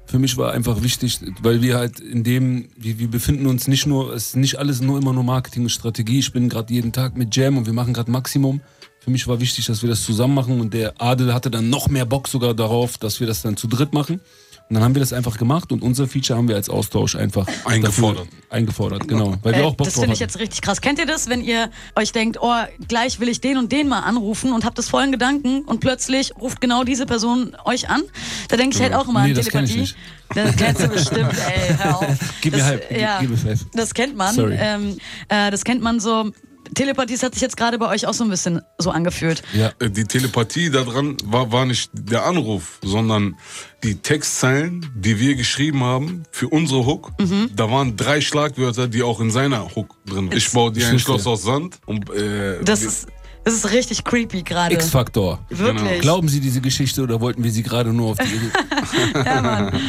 für 0.09 0.17
mich 0.17 0.37
war 0.37 0.53
einfach 0.53 0.81
wichtig, 0.81 1.19
weil 1.43 1.61
wir 1.61 1.77
halt 1.77 1.99
in 1.99 2.23
dem, 2.23 2.69
wir, 2.75 2.97
wir 2.97 3.09
befinden 3.09 3.45
uns 3.45 3.67
nicht 3.67 3.85
nur, 3.85 4.11
es 4.11 4.29
ist 4.29 4.37
nicht 4.37 4.57
alles 4.57 4.81
nur 4.81 4.97
immer 4.97 5.13
nur 5.13 5.23
Marketing 5.23 5.63
und 5.63 5.69
Strategie. 5.69 6.17
Ich 6.17 6.33
bin 6.33 6.49
gerade 6.49 6.73
jeden 6.73 6.91
Tag 6.91 7.15
mit 7.15 7.35
Jam 7.35 7.57
und 7.57 7.67
wir 7.67 7.73
machen 7.73 7.93
gerade 7.93 8.09
Maximum. 8.09 8.59
Für 8.99 9.11
mich 9.11 9.27
war 9.27 9.39
wichtig, 9.39 9.67
dass 9.67 9.83
wir 9.83 9.89
das 9.89 10.03
zusammen 10.03 10.33
machen 10.33 10.59
und 10.59 10.73
der 10.73 10.99
Adel 10.99 11.31
hatte 11.31 11.51
dann 11.51 11.69
noch 11.69 11.89
mehr 11.89 12.05
Bock 12.05 12.27
sogar 12.27 12.55
darauf, 12.55 12.97
dass 12.97 13.19
wir 13.19 13.27
das 13.27 13.43
dann 13.43 13.55
zu 13.55 13.67
dritt 13.67 13.93
machen. 13.93 14.19
Und 14.69 14.75
dann 14.75 14.83
haben 14.83 14.93
wir 14.93 14.99
das 14.99 15.13
einfach 15.13 15.37
gemacht 15.39 15.71
und 15.71 15.81
unser 15.81 16.07
Feature 16.07 16.37
haben 16.37 16.47
wir 16.47 16.55
als 16.55 16.69
Austausch 16.69 17.15
einfach 17.15 17.47
Eingefordert. 17.65 18.27
Eingefordert, 18.51 19.07
genau. 19.07 19.33
Weil 19.41 19.55
wir 19.55 19.65
auch 19.65 19.73
Bock 19.73 19.85
das 19.87 19.95
finde 19.99 20.13
ich 20.13 20.19
jetzt 20.19 20.37
richtig 20.37 20.61
krass. 20.61 20.79
Kennt 20.79 20.99
ihr 20.99 21.07
das, 21.07 21.27
wenn 21.27 21.41
ihr 21.41 21.71
euch 21.95 22.11
denkt, 22.11 22.37
oh, 22.39 22.53
gleich 22.87 23.19
will 23.19 23.29
ich 23.29 23.41
den 23.41 23.57
und 23.57 23.71
den 23.71 23.87
mal 23.87 24.01
anrufen 24.01 24.53
und 24.53 24.65
habt 24.65 24.77
das 24.77 24.87
vollen 24.87 25.11
Gedanken 25.11 25.61
und 25.63 25.79
plötzlich 25.79 26.35
ruft 26.39 26.61
genau 26.61 26.83
diese 26.83 27.07
Person 27.07 27.55
euch 27.65 27.89
an? 27.89 28.03
Da 28.49 28.57
denke 28.57 28.75
ich 28.77 28.81
halt 28.83 28.93
auch 28.93 29.07
immer 29.09 29.23
Nee, 29.23 29.29
an 29.31 29.35
das 29.37 29.47
kenn 29.47 29.63
ich 29.65 29.71
Telepathie. 29.71 29.79
nicht. 29.81 29.97
Das 30.35 30.55
kennst 30.55 30.83
du 30.83 30.87
bestimmt, 30.89 31.33
ey, 31.47 31.75
hör 31.75 31.97
auf. 31.97 32.05
Gib 32.41 32.51
mir 32.53 32.59
das, 32.59 32.67
Hype, 32.67 32.89
gib- 32.89 33.01
ja, 33.01 33.19
gib 33.21 33.29
mir 33.31 33.37
Five. 33.37 33.65
Das 33.73 33.91
kennt 33.95 34.15
man. 34.15 34.35
Sorry. 34.35 34.55
Ähm, 34.59 34.97
äh, 35.29 35.49
das 35.49 35.63
kennt 35.63 35.81
man 35.81 35.99
so. 35.99 36.31
Telepathie 36.73 37.13
das 37.13 37.23
hat 37.23 37.33
sich 37.33 37.41
jetzt 37.41 37.57
gerade 37.57 37.77
bei 37.77 37.87
euch 37.89 38.05
auch 38.07 38.13
so 38.13 38.23
ein 38.23 38.29
bisschen 38.29 38.61
so 38.77 38.91
angefühlt. 38.91 39.41
Ja. 39.53 39.71
Äh, 39.79 39.89
Die 39.89 40.03
Telepathie 40.05 40.69
daran 40.69 41.17
war, 41.25 41.51
war 41.51 41.65
nicht 41.65 41.89
der 41.93 42.25
Anruf, 42.25 42.79
sondern 42.83 43.35
die 43.83 43.95
Textzeilen, 43.95 44.89
die 44.95 45.19
wir 45.19 45.35
geschrieben 45.35 45.83
haben 45.83 46.23
für 46.31 46.47
unsere 46.49 46.85
Hook. 46.85 47.11
Mhm. 47.19 47.49
Da 47.55 47.69
waren 47.71 47.95
drei 47.95 48.21
Schlagwörter, 48.21 48.87
die 48.87 49.03
auch 49.03 49.19
in 49.19 49.31
seiner 49.31 49.75
Hook 49.75 49.95
drin. 50.05 50.29
Ich 50.33 50.51
baue 50.51 50.71
dir 50.71 50.87
ein. 50.87 50.99
Schloss 50.99 51.25
aus 51.27 51.43
Sand. 51.43 51.79
Und, 51.85 52.09
äh, 52.09 52.61
Das 52.63 52.83
ist, 52.83 53.07
das 53.45 53.53
ist 53.53 53.71
richtig 53.71 54.03
creepy 54.03 54.43
gerade. 54.43 54.73
X-Faktor. 54.75 55.39
Wirklich. 55.49 56.01
Glauben 56.01 56.27
Sie 56.27 56.39
diese 56.39 56.61
Geschichte 56.61 57.01
oder 57.01 57.21
wollten 57.21 57.43
wir 57.43 57.51
sie 57.51 57.63
gerade 57.63 57.93
nur 57.93 58.11
auf 58.11 58.17
die. 58.17 58.39
Ja, 59.25 59.41
Mann. 59.41 59.79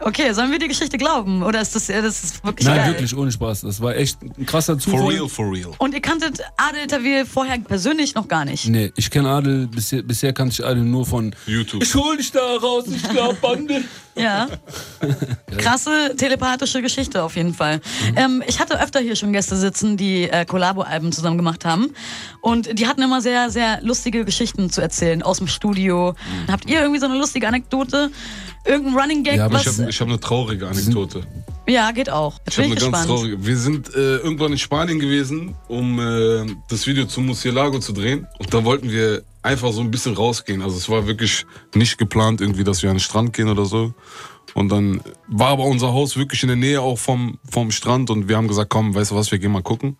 Okay, 0.00 0.32
sollen 0.32 0.50
wir 0.50 0.58
die 0.58 0.68
Geschichte 0.68 0.98
glauben? 0.98 1.42
Oder 1.42 1.60
ist 1.60 1.74
das, 1.74 1.86
das 1.86 2.24
ist 2.24 2.44
wirklich 2.44 2.66
Nein, 2.66 2.78
geil? 2.78 2.90
wirklich, 2.92 3.16
ohne 3.16 3.30
Spaß. 3.30 3.62
Das 3.62 3.80
war 3.80 3.94
echt 3.96 4.18
ein 4.22 4.44
krasser 4.44 4.78
Zufall. 4.78 5.00
for 5.00 5.10
real, 5.10 5.28
for 5.28 5.50
real. 5.52 5.70
Und 5.78 5.94
ihr 5.94 6.00
kanntet 6.00 6.40
Adel 6.56 6.86
Tawil 6.86 7.24
vorher 7.24 7.58
persönlich 7.58 8.14
noch 8.14 8.28
gar 8.28 8.44
nicht. 8.44 8.68
Nee, 8.68 8.92
ich 8.96 9.10
kenne 9.10 9.30
Adel, 9.30 9.66
bisher, 9.68 10.02
bisher 10.02 10.32
kannte 10.32 10.52
ich 10.54 10.66
Adel 10.66 10.82
nur 10.82 11.06
von 11.06 11.34
YouTube. 11.46 11.82
Ich 11.82 11.94
hol 11.94 12.16
dich 12.16 12.32
da 12.32 12.40
raus, 12.56 12.84
ich 12.88 13.02
glaub 13.08 13.40
Bande. 13.40 13.84
Ja. 14.16 14.48
Krasse 15.58 16.14
telepathische 16.16 16.82
Geschichte 16.82 17.22
auf 17.22 17.36
jeden 17.36 17.54
Fall. 17.54 17.80
Ähm, 18.16 18.42
ich 18.46 18.60
hatte 18.60 18.80
öfter 18.80 19.00
hier 19.00 19.16
schon 19.16 19.32
Gäste 19.32 19.56
sitzen, 19.56 19.96
die 19.96 20.28
äh, 20.30 20.44
Collabo-Alben 20.44 21.12
zusammen 21.12 21.36
gemacht 21.36 21.64
haben. 21.64 21.94
Und 22.40 22.78
die 22.78 22.86
hatten 22.86 23.02
immer 23.02 23.20
sehr, 23.20 23.50
sehr 23.50 23.80
lustige 23.82 24.24
Geschichten 24.24 24.70
zu 24.70 24.80
erzählen 24.80 25.22
aus 25.22 25.38
dem 25.38 25.46
Studio. 25.48 26.14
Habt 26.50 26.68
ihr 26.68 26.80
irgendwie 26.80 27.00
so 27.00 27.06
eine 27.06 27.16
lustige 27.18 27.48
Anekdote? 27.48 28.10
Irgendein 28.64 28.94
Running 28.98 29.22
Gag? 29.24 29.36
Ja, 29.36 29.44
aber 29.46 29.60
Ich 29.60 29.66
was, 29.66 29.78
habe 29.78 29.90
ich 29.90 30.00
hab 30.00 30.08
eine 30.08 30.18
traurige 30.20 30.68
Anekdote. 30.68 31.22
ja, 31.68 31.90
geht 31.90 32.08
auch. 32.10 32.38
Jetzt 32.46 32.48
Ich 32.48 32.58
habe 32.58 32.68
bin 32.68 32.78
eine 32.78 32.86
ich 32.86 32.92
ganz 32.92 33.02
gespannt. 33.02 33.06
traurige. 33.20 33.46
Wir 33.46 33.56
sind 33.58 33.94
äh, 33.94 34.16
irgendwann 34.16 34.52
in 34.52 34.58
Spanien 34.58 34.98
gewesen, 35.00 35.54
um 35.68 35.98
äh, 36.00 36.46
das 36.70 36.86
Video 36.86 37.04
zu 37.06 37.20
Murcielago 37.20 37.78
zu 37.78 37.92
drehen. 37.92 38.26
Und 38.38 38.54
da 38.54 38.64
wollten 38.64 38.90
wir 38.90 39.22
einfach 39.44 39.72
so 39.72 39.80
ein 39.80 39.90
bisschen 39.90 40.14
rausgehen. 40.14 40.62
Also 40.62 40.76
es 40.76 40.88
war 40.88 41.06
wirklich 41.06 41.46
nicht 41.74 41.98
geplant, 41.98 42.40
irgendwie, 42.40 42.64
dass 42.64 42.82
wir 42.82 42.90
an 42.90 42.96
den 42.96 43.00
Strand 43.00 43.32
gehen 43.32 43.48
oder 43.48 43.66
so. 43.66 43.94
Und 44.54 44.68
dann 44.70 45.00
war 45.28 45.48
aber 45.48 45.64
unser 45.64 45.92
Haus 45.92 46.16
wirklich 46.16 46.42
in 46.42 46.48
der 46.48 46.56
Nähe 46.56 46.80
auch 46.80 46.98
vom, 46.98 47.38
vom 47.50 47.70
Strand 47.70 48.10
und 48.10 48.28
wir 48.28 48.36
haben 48.36 48.48
gesagt, 48.48 48.70
komm, 48.70 48.94
weißt 48.94 49.10
du 49.10 49.16
was, 49.16 49.30
wir 49.30 49.38
gehen 49.38 49.52
mal 49.52 49.62
gucken. 49.62 49.96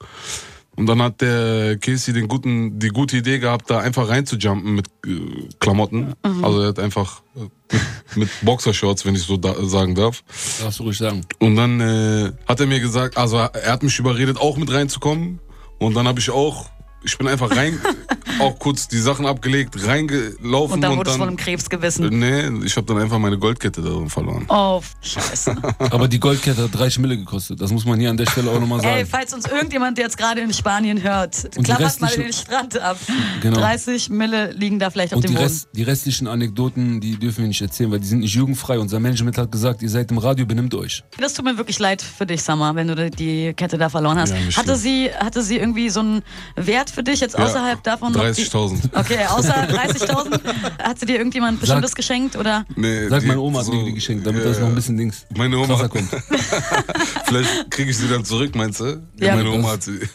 Und 0.77 0.87
dann 0.87 1.01
hat 1.01 1.21
der 1.21 1.79
Casey 1.79 2.13
den 2.13 2.27
guten, 2.27 2.79
die 2.81 2.89
gute 2.89 3.19
Idee 3.19 3.39
gehabt, 3.39 3.71
da 3.71 3.79
einfach 3.79 4.09
reinzujumpen 4.09 4.75
mit 4.75 4.89
äh, 5.07 5.49
Klamotten. 5.61 6.15
Also 6.43 6.63
er 6.63 6.69
hat 6.69 6.81
einfach 6.81 7.23
äh, 7.37 7.41
mit, 7.73 7.83
mit 8.17 8.29
Boxershorts, 8.43 9.05
wenn 9.05 9.15
ich 9.15 9.23
so 9.23 9.37
da, 9.37 9.55
sagen 9.65 9.95
darf. 9.95 10.25
Darfst 10.61 10.81
du 10.81 10.85
ruhig 10.85 10.99
sagen. 10.99 11.25
Und 11.39 11.55
dann 11.55 11.81
äh, 11.81 12.33
hat 12.49 12.59
er 12.59 12.67
mir 12.67 12.81
gesagt, 12.81 13.17
also 13.17 13.37
er 13.37 13.73
hat 13.73 13.85
mich 13.85 13.99
überredet, 13.99 14.37
auch 14.41 14.57
mit 14.57 14.73
reinzukommen. 14.73 15.39
Und 15.79 15.95
dann 15.95 16.09
habe 16.09 16.19
ich 16.19 16.31
auch, 16.31 16.71
ich 17.05 17.17
bin 17.19 17.29
einfach 17.29 17.55
rein, 17.55 17.79
auch 18.41 18.59
kurz 18.59 18.89
die 18.89 18.99
Sachen 18.99 19.27
abgelegt, 19.27 19.77
reingelaufen 19.87 20.75
Und 20.75 20.81
dann 20.81 20.93
und 20.93 20.99
wurde 20.99 21.11
es 21.11 21.17
von 21.17 21.29
einem 21.29 21.37
Krebs 21.37 21.69
gewissen. 21.69 22.09
Nee, 22.19 22.49
ich 22.65 22.77
habe 22.77 22.87
dann 22.87 22.99
einfach 22.99 23.19
meine 23.19 23.39
Goldkette 23.39 23.83
darin 23.83 24.09
verloren. 24.09 24.45
Oh, 24.49 24.81
scheiße. 25.03 25.57
Aber 25.91 26.09
die 26.09 26.21
Goldkette 26.21 26.65
hat 26.65 26.75
30 26.75 26.99
Mille 27.01 27.17
gekostet. 27.17 27.61
Das 27.61 27.71
muss 27.73 27.85
man 27.85 27.99
hier 28.01 28.11
an 28.11 28.17
der 28.17 28.27
Stelle 28.27 28.51
auch 28.51 28.61
nochmal 28.61 28.81
sagen. 28.81 28.97
Ey, 28.97 29.07
falls 29.07 29.33
uns 29.35 29.47
irgendjemand, 29.47 29.99
der 29.99 30.05
jetzt 30.05 30.19
gerade 30.19 30.41
in 30.41 30.53
Spanien 30.53 31.03
hört, 31.03 31.55
die 31.57 31.63
klappert 31.63 32.01
mal 32.01 32.11
den 32.15 32.33
Strand 32.33 32.79
ab. 32.79 32.99
Genau. 33.41 33.59
30 33.59 34.11
Mille 34.11 34.53
liegen 34.53 34.79
da 34.79 34.91
vielleicht 34.91 35.13
auf 35.13 35.19
und 35.19 35.25
dem 35.25 35.29
die, 35.31 35.35
Boden. 35.35 35.45
Rest, 35.47 35.69
die 35.73 35.83
restlichen 35.83 36.27
Anekdoten, 36.27 37.01
die 37.01 37.17
dürfen 37.19 37.43
wir 37.43 37.49
nicht 37.49 37.61
erzählen, 37.63 37.91
weil 37.91 38.01
die 38.01 38.07
sind 38.07 38.21
nicht 38.21 38.35
jugendfrei. 38.35 38.79
Unser 38.79 39.01
Management 39.01 39.39
hat 39.39 39.51
gesagt, 39.53 39.83
ihr 39.83 39.91
seid 39.91 40.11
im 40.11 40.19
Radio, 40.19 40.47
benimmt 40.47 40.75
euch. 40.75 41.03
Das 41.19 41.35
tut 41.35 41.45
mir 41.45 41.57
wirklich 41.57 41.79
leid 41.79 42.03
für 42.03 42.27
dich, 42.27 42.43
Summer, 42.43 42.75
wenn 42.75 42.89
du 42.89 43.11
die 43.11 43.53
Kette 43.55 43.79
da 43.79 43.89
verloren 43.89 44.19
hast. 44.19 44.31
Ja, 44.31 44.57
hatte, 44.57 44.77
sie, 44.77 45.11
hatte 45.11 45.43
sie 45.43 45.57
irgendwie 45.57 45.89
so 45.91 46.01
einen 46.01 46.23
Wert 46.57 46.91
für 46.91 47.03
dich 47.03 47.21
jetzt 47.21 47.39
außerhalb 47.39 47.83
davon? 47.83 48.15
ob 48.15 48.21
die- 48.21 48.24
30.000. 48.25 48.79
Okay, 48.95 49.19
außer 49.29 49.55
30.000? 49.69 50.41
Hat 50.83 50.99
sie 51.01 51.07
dir 51.07 51.19
irgendjemand 51.19 51.61
Bestimmtes 51.61 51.95
geschenkt? 51.95 52.37
Oder? 52.37 52.65
Nee, 52.77 53.09
Sag, 53.09 53.21
die- 53.21 53.27
meine 53.27 53.41
Oma 53.41 53.59
hat 53.61 53.67
so- 53.67 53.73
mir 53.73 53.85
die 53.85 53.95
geschenkt, 53.95 54.27
damit 54.27 54.43
Ja, 54.43 54.49
das 54.49 54.59
noch 54.59 54.67
ein 54.67 54.71
ja. 54.71 54.75
bisschen 54.77 54.97
Dings 54.97 55.27
Meine 55.37 55.59
Oma 55.59 55.79
hat, 55.79 55.91
kommt. 55.91 56.09
vielleicht 57.27 57.71
kriege 57.71 57.91
ich 57.91 57.97
sie 57.99 58.09
dann 58.09 58.25
zurück, 58.25 58.55
meinst 58.55 58.81
du? 58.81 59.03
Ja. 59.19 59.37
meine 59.37 59.51
Oma 59.51 59.73
hat 59.73 59.83
sie. 59.83 60.01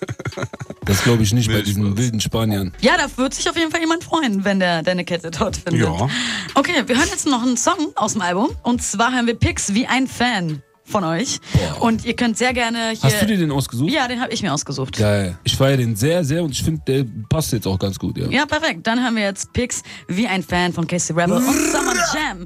Das 0.86 1.04
glaube 1.04 1.22
ich 1.22 1.34
nicht 1.34 1.48
Nee, 1.50 1.58
bei 1.58 1.62
diesen 1.62 1.86
Spaß. 1.86 1.98
wilden 1.98 2.20
Spaniern. 2.20 2.74
Ja, 2.82 2.94
da 2.98 3.06
wird 3.16 3.36
sich 3.36 3.48
auf 3.48 3.56
jeden 3.56 3.70
Fall 3.70 3.80
jemand 3.80 4.04
freuen, 4.04 4.44
wenn 4.44 4.60
der 4.60 4.82
deine 4.82 5.06
Kette 5.06 5.30
dort 5.30 5.58
findet. 5.58 5.82
Ja. 5.88 6.08
Okay, 6.56 6.82
wir 6.88 6.98
hören 6.98 7.10
jetzt 7.12 7.28
noch 7.28 7.44
einen 7.44 7.58
Song 7.58 7.92
aus 7.96 8.14
dem 8.14 8.24
Album. 8.24 8.50
Und 8.64 8.82
zwar 8.82 9.14
hören 9.14 9.28
wir 9.28 9.36
Pix 9.36 9.76
wie 9.76 9.86
ein 9.86 10.08
Fan 10.08 10.64
von 10.90 11.04
euch. 11.04 11.40
Boah. 11.54 11.84
Und 11.84 12.06
ihr 12.06 12.16
könnt 12.16 12.38
sehr 12.38 12.54
gerne 12.54 12.90
hier. 12.90 13.04
Hast 13.04 13.22
du 13.22 13.26
dir 13.26 13.38
den 13.38 13.52
ausgesucht? 13.52 13.92
Ja, 13.92 14.08
den 14.08 14.22
habe 14.22 14.34
ich 14.34 14.42
mir 14.42 14.54
ausgesucht. 14.54 14.98
Geil. 14.98 15.38
Ich 15.44 15.56
feiere 15.56 15.78
den 15.78 15.96
sehr, 15.96 16.24
sehr 16.24 16.44
und 16.44 16.52
ich 16.52 16.64
finde, 16.64 16.82
der 16.88 17.06
passt 17.30 17.52
jetzt 17.54 17.68
auch 17.68 17.80
ganz 17.80 17.98
gut, 18.00 18.18
ja. 18.18 18.28
Ja, 18.28 18.46
perfekt. 18.46 18.86
Dann 18.88 19.02
hören 19.02 19.16
wir 19.16 19.24
jetzt 19.24 19.54
Pix 19.54 19.84
wie 20.08 20.28
ein 20.28 20.44
Fan 20.44 20.74
von 20.74 20.88
Casey 20.88 21.16
Rebel 21.16 21.38
und 21.38 21.44
Summer 21.46 21.94
Jam. 22.14 22.46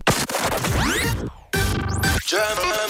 German 2.27 2.82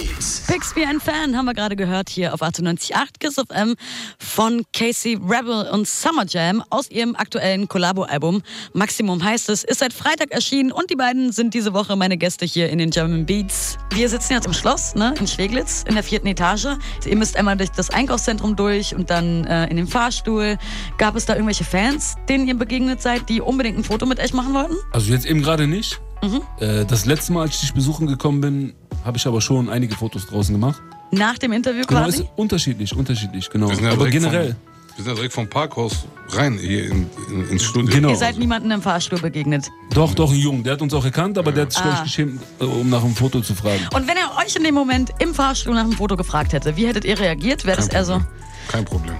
Beats. 0.00 0.44
Pix 0.46 0.74
wie 0.76 0.84
ein 0.86 0.98
Fan 0.98 1.36
haben 1.36 1.44
wir 1.44 1.52
gerade 1.52 1.76
gehört 1.76 2.08
hier 2.08 2.32
auf 2.32 2.40
98.8 2.40 2.92
Kiss 3.18 3.34
FM 3.34 3.74
von 4.18 4.64
Casey 4.72 5.18
Rebel 5.22 5.68
und 5.70 5.86
Summer 5.86 6.24
Jam 6.26 6.64
aus 6.70 6.90
ihrem 6.90 7.14
aktuellen 7.16 7.68
Collabo-Album. 7.68 8.42
Maximum 8.72 9.22
heißt 9.22 9.50
es, 9.50 9.62
ist 9.62 9.80
seit 9.80 9.92
Freitag 9.92 10.30
erschienen 10.30 10.72
und 10.72 10.88
die 10.88 10.96
beiden 10.96 11.32
sind 11.32 11.52
diese 11.52 11.74
Woche 11.74 11.96
meine 11.96 12.16
Gäste 12.16 12.46
hier 12.46 12.70
in 12.70 12.78
den 12.78 12.90
German 12.90 13.26
Beats. 13.26 13.76
Wir 13.92 14.08
sitzen 14.08 14.32
jetzt 14.32 14.46
im 14.46 14.54
Schloss, 14.54 14.94
ne, 14.94 15.12
in 15.20 15.26
Schweglitz, 15.26 15.84
in 15.86 15.94
der 15.94 16.02
vierten 16.02 16.28
Etage. 16.28 16.68
Ihr 17.04 17.16
müsst 17.16 17.36
einmal 17.36 17.58
durch 17.58 17.70
das 17.70 17.90
Einkaufszentrum 17.90 18.56
durch 18.56 18.94
und 18.94 19.10
dann 19.10 19.44
äh, 19.44 19.66
in 19.66 19.76
den 19.76 19.86
Fahrstuhl. 19.86 20.56
Gab 20.96 21.14
es 21.14 21.26
da 21.26 21.34
irgendwelche 21.34 21.64
Fans, 21.64 22.14
denen 22.26 22.48
ihr 22.48 22.56
begegnet 22.56 23.02
seid, 23.02 23.28
die 23.28 23.42
unbedingt 23.42 23.76
ein 23.76 23.84
Foto 23.84 24.06
mit 24.06 24.18
euch 24.18 24.32
machen 24.32 24.54
wollten? 24.54 24.76
Also 24.92 25.12
jetzt 25.12 25.26
eben 25.26 25.42
gerade 25.42 25.66
nicht. 25.66 26.00
Mhm. 26.22 26.40
Äh, 26.58 26.86
das 26.86 27.04
letzte 27.04 27.34
Mal, 27.34 27.42
als 27.42 27.56
ich 27.56 27.60
dich 27.60 27.74
besuchen 27.74 28.06
gekommen 28.06 28.40
bin, 28.40 28.74
habe 29.04 29.16
ich 29.16 29.26
aber 29.26 29.40
schon 29.40 29.68
einige 29.68 29.94
Fotos 29.94 30.26
draußen 30.26 30.54
gemacht. 30.54 30.80
Nach 31.12 31.36
dem 31.38 31.52
Interview 31.52 31.82
Genau, 31.86 32.02
quasi? 32.04 32.22
ist 32.22 32.28
unterschiedlich, 32.36 32.94
unterschiedlich, 32.94 33.50
genau. 33.50 33.68
Wir 33.68 33.76
sind 33.76 33.84
ja 33.84 33.90
Aber 33.92 34.06
direkt 34.08 34.22
generell, 34.24 34.46
Vom, 34.52 34.56
wir 34.96 35.04
sind 35.04 35.06
ja 35.08 35.14
direkt 35.14 35.34
vom 35.34 35.48
Parkhaus 35.48 36.04
rein 36.28 36.58
hier 36.58 36.86
in, 36.90 37.06
in, 37.32 37.48
ins 37.48 37.64
Studio. 37.64 37.92
Genau. 37.94 38.10
Ihr 38.10 38.16
seid 38.16 38.38
niemandem 38.38 38.70
im 38.70 38.82
Fahrstuhl 38.82 39.18
begegnet. 39.18 39.68
doch, 39.92 40.14
doch, 40.14 40.30
ein 40.30 40.36
Jung, 40.38 40.62
der 40.62 40.74
hat 40.74 40.82
uns 40.82 40.94
auch 40.94 41.04
erkannt, 41.04 41.36
aber 41.38 41.50
der 41.50 41.62
hat 41.62 41.72
sich, 41.72 41.82
Ah. 41.82 42.02
geschämt, 42.04 42.40
äh, 42.60 42.64
um 42.64 42.88
nach 42.90 43.02
einem 43.02 43.14
Foto 43.16 43.40
zu 43.40 43.54
fragen. 43.54 43.80
Und 43.94 44.06
wenn 44.06 44.16
er 44.16 44.36
euch 44.44 44.54
in 44.54 44.62
dem 44.62 44.74
Moment 44.74 45.10
im 45.18 45.34
Fahrstuhl 45.34 45.74
nach 45.74 45.82
einem 45.82 45.92
Foto 45.92 46.16
gefragt 46.16 46.52
hätte, 46.52 46.76
wie 46.76 46.86
hättet 46.86 47.04
ihr 47.04 47.18
reagiert? 47.18 47.64
Wäre 47.64 47.76
das 47.78 47.88
Kein 47.88 47.96
eher 47.96 48.04
so? 48.04 48.12
Problem. 48.12 48.28
Kein 48.68 48.84
Problem. 48.84 49.14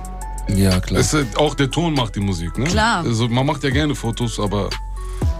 Ja, 0.49 0.79
klar. 0.81 1.01
Es 1.01 1.13
ist, 1.15 1.37
auch 1.37 1.55
der 1.55 1.71
Ton 1.71 1.95
macht 1.95 2.15
die 2.17 2.21
Musik, 2.21 2.57
ne? 2.59 2.65
Klar. 2.65 3.05
Also 3.05 3.29
man 3.29 3.47
macht 3.47 3.65
ja 3.65 3.71
gerne 3.71 3.95
Fotos, 3.97 4.39
aber 4.39 4.71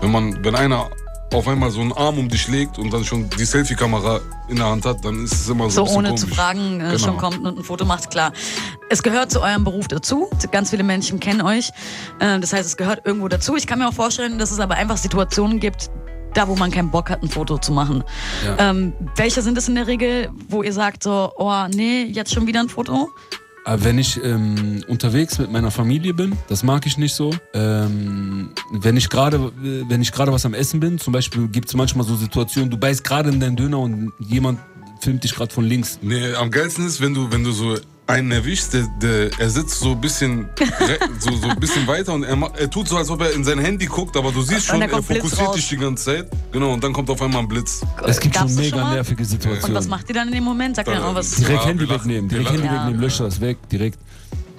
wenn 0.01 0.11
man, 0.11 0.45
wenn 0.45 0.55
einer 0.55 0.89
auf 1.33 1.47
einmal 1.47 1.71
so 1.71 1.81
einen 1.81 1.93
Arm 1.93 2.19
um 2.19 2.29
dich 2.29 2.49
legt 2.49 2.79
und 2.79 2.93
dann 2.93 3.05
schon 3.05 3.31
die 3.31 3.45
Selfie-Kamera 3.45 4.21
in 4.49 4.57
der 4.57 4.67
Hand 4.67 4.85
hat, 4.85 5.05
dann 5.05 5.25
ist 5.25 5.33
es 5.35 5.49
immer 5.49 5.71
so, 5.71 5.87
so 5.87 5.93
ohne 5.97 6.09
komisch. 6.09 6.23
zu 6.23 6.27
fragen 6.29 6.81
äh, 6.81 6.85
Genau. 6.85 6.99
schon 6.99 7.17
kommt 7.19 7.39
und 7.47 7.59
ein 7.59 7.65
Foto 7.65 7.85
macht, 7.85 8.11
klar. 8.11 8.33
Es 8.89 9.03
gehört 9.03 9.31
zu 9.31 9.41
eurem 9.41 9.63
Beruf 9.65 9.87
dazu. 9.89 10.29
Ganz 10.51 10.71
viele 10.71 10.83
Menschen 10.83 11.21
kennen 11.21 11.41
euch. 11.43 11.71
Äh, 12.19 12.41
das 12.41 12.53
heißt, 12.53 12.67
es 12.67 12.77
gehört 12.77 13.07
irgendwo 13.07 13.29
dazu. 13.29 13.57
Ich 13.57 13.67
kann 13.67 13.79
mir 13.79 13.89
auch 13.89 13.95
vorstellen, 13.95 14.39
dass 14.39 14.51
es 14.51 14.59
aber 14.59 14.75
einfach 14.75 14.97
Situationen 14.97 15.61
gibt, 15.61 15.91
da 16.35 16.49
wo 16.49 16.57
man 16.57 16.71
keinen 16.73 16.91
Bock 16.91 17.11
hat, 17.11 17.23
ein 17.23 17.29
Foto 17.29 17.59
zu 17.59 17.73
machen. 17.73 18.03
Ja. 18.45 18.71
Ähm, 18.71 18.93
welche 19.17 19.43
sind 19.43 19.57
es 19.57 19.69
in 19.69 19.77
der 19.77 19.87
Regel, 19.87 20.31
wo 20.49 20.63
ihr 20.65 20.73
sagt 20.73 21.03
so, 21.05 21.33
oh 21.37 21.67
nee, 21.73 22.03
jetzt 22.05 22.33
schon 22.35 22.47
wieder 22.49 22.61
ein 22.61 22.69
Foto? 22.69 23.09
Aber 23.71 23.85
wenn 23.85 23.99
ich 23.99 24.21
ähm, 24.25 24.83
unterwegs 24.89 25.39
mit 25.39 25.53
meiner 25.53 25.71
Familie 25.71 26.13
bin, 26.13 26.37
das 26.49 26.65
mag 26.65 26.87
ich 26.87 26.99
nicht 26.99 27.15
so. 27.15 27.33
Ähm, 27.55 28.51
wenn 28.73 28.97
ich 28.97 29.09
gerade 29.09 29.37
äh, 29.37 29.85
wenn 29.89 30.03
ich 30.03 30.11
gerade 30.11 30.33
was 30.33 30.45
am 30.45 30.55
Essen 30.55 30.81
bin, 30.81 30.99
zum 30.99 31.13
Beispiel 31.13 31.47
gibt 31.47 31.69
es 31.69 31.77
manchmal 31.77 32.05
so 32.05 32.17
Situationen, 32.17 32.69
du 32.69 32.77
beißt 32.77 33.05
gerade 33.05 33.29
in 33.29 33.39
deinen 33.39 33.55
Döner 33.55 33.79
und 33.79 34.13
jemand 34.19 34.59
filmt 35.01 35.23
dich 35.23 35.37
gerade 35.37 35.55
von 35.55 35.65
links. 35.65 36.01
Nee, 36.03 36.35
am 36.35 36.51
geilsten 36.51 36.85
ist, 36.85 37.01
wenn 37.01 37.15
du, 37.15 37.31
wenn 37.31 37.45
du 37.45 37.53
so 37.53 37.77
einen 38.11 38.31
erwischst, 38.33 38.75
der, 38.75 38.87
der, 39.01 39.31
er 39.39 39.51
sitzt 39.51 39.81
so 39.81 39.93
ein 39.93 40.01
bisschen, 40.01 40.49
so, 41.19 41.35
so 41.37 41.49
ein 41.49 41.59
bisschen 41.61 41.87
weiter 41.87 42.13
und 42.13 42.25
er, 42.25 42.37
er 42.59 42.71
tut 42.71 42.89
so, 42.89 42.97
als 42.97 43.11
ob 43.11 43.21
er 43.23 43.33
in 43.33 43.45
sein 43.45 43.59
Handy 43.59 43.87
guckt, 43.87 44.17
aber 44.17 44.33
du 44.33 44.43
siehst 44.43 44.71
Und 44.73 44.81
schon, 44.81 44.83
er 44.83 45.03
fokussiert 45.03 45.55
dich 45.57 45.69
die 45.69 45.77
ganze 45.77 46.05
Zeit. 46.05 46.29
Genau, 46.53 46.73
und 46.73 46.83
dann 46.85 46.93
kommt 46.93 47.09
auf 47.11 47.21
einmal 47.23 47.43
ein 47.43 47.49
Blitz. 47.49 47.81
Es 48.07 48.21
gibt 48.21 48.35
Gab's 48.35 48.53
schon 48.53 48.63
mega 48.63 48.77
mal? 48.77 48.95
nervige 48.95 49.23
Und 49.23 49.29
Situationen. 49.29 49.75
was 49.77 49.89
macht 49.89 50.09
ihr 50.09 50.15
dann 50.15 50.29
in 50.29 50.35
dem 50.35 50.45
Moment? 50.45 50.77
Sagt 50.77 50.89
ihr 50.89 50.95
dann 50.95 51.03
auch 51.05 51.15
was? 51.15 51.31
Direkt 51.37 51.63
Ja, 51.63 51.67
Handy 51.69 51.89
wegnehmen, 51.89 52.29
direkt 52.29 52.51
Handy 52.51 52.65
wegnehmen, 52.65 53.01
löscht 53.01 53.21
das 53.21 53.41
weg, 53.41 53.57
direkt. 53.71 53.99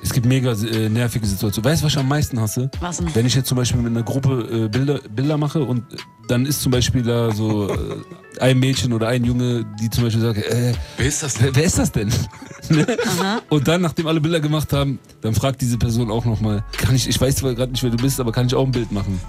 Es 0.04 0.12
gibt 0.14 0.26
mega 0.26 0.52
äh, 0.54 0.90
nervige 0.90 1.26
Situationen. 1.26 1.70
Weißt 1.70 1.82
du, 1.82 1.86
was 1.86 1.94
ich 1.94 2.00
am 2.00 2.08
meisten 2.08 2.40
hasse? 2.40 2.70
Was 2.80 2.98
denn? 2.98 3.14
Wenn 3.14 3.26
ich 3.26 3.36
jetzt 3.36 3.48
zum 3.48 3.58
Beispiel 3.58 3.82
mit 3.82 3.92
einer 3.92 4.04
Gruppe 4.04 4.48
äh, 4.52 4.68
Bilder, 4.68 5.00
Bilder 5.10 5.38
mache 5.38 5.64
und 5.64 5.84
dann 6.28 6.46
ist 6.46 6.62
zum 6.62 6.72
Beispiel 6.72 7.04
da 7.04 7.32
so 7.32 7.70
äh, 7.70 7.76
ein 8.40 8.60
Mädchen 8.60 8.94
oder 8.94 9.10
ein 9.10 9.24
Junge, 9.24 9.66
die 9.80 9.90
zum 9.90 10.06
Beispiel 10.06 10.22
sagt, 10.22 10.38
äh, 10.40 10.74
Wer 10.98 11.06
ist 11.06 11.22
das 11.22 11.36
denn? 11.36 11.46
wer, 11.48 11.56
wer 11.56 11.64
ist 11.64 11.78
das 11.78 11.92
denn? 11.92 12.12
Ne? 12.70 12.86
und 13.50 13.68
dann, 13.68 13.82
nachdem 13.82 14.08
alle 14.08 14.22
Bilder 14.22 14.40
gemacht 14.40 14.72
haben, 14.72 15.00
dann 15.22 15.34
fragt 15.34 15.60
diese 15.60 15.78
Person 15.78 16.10
auch 16.10 16.24
nochmal, 16.24 16.64
kann 16.78 16.96
ich, 16.96 17.10
ich 17.10 17.20
weiß 17.20 17.38
zwar 17.38 17.54
gerade 17.54 17.72
nicht, 17.72 17.84
wer 17.84 17.90
du 17.90 17.98
bist, 17.98 18.20
aber 18.20 18.32
kann 18.32 18.46
ich 18.46 18.56
auch 18.56 18.66
ein 18.66 18.72
Bild 18.72 18.92
machen? 18.94 19.20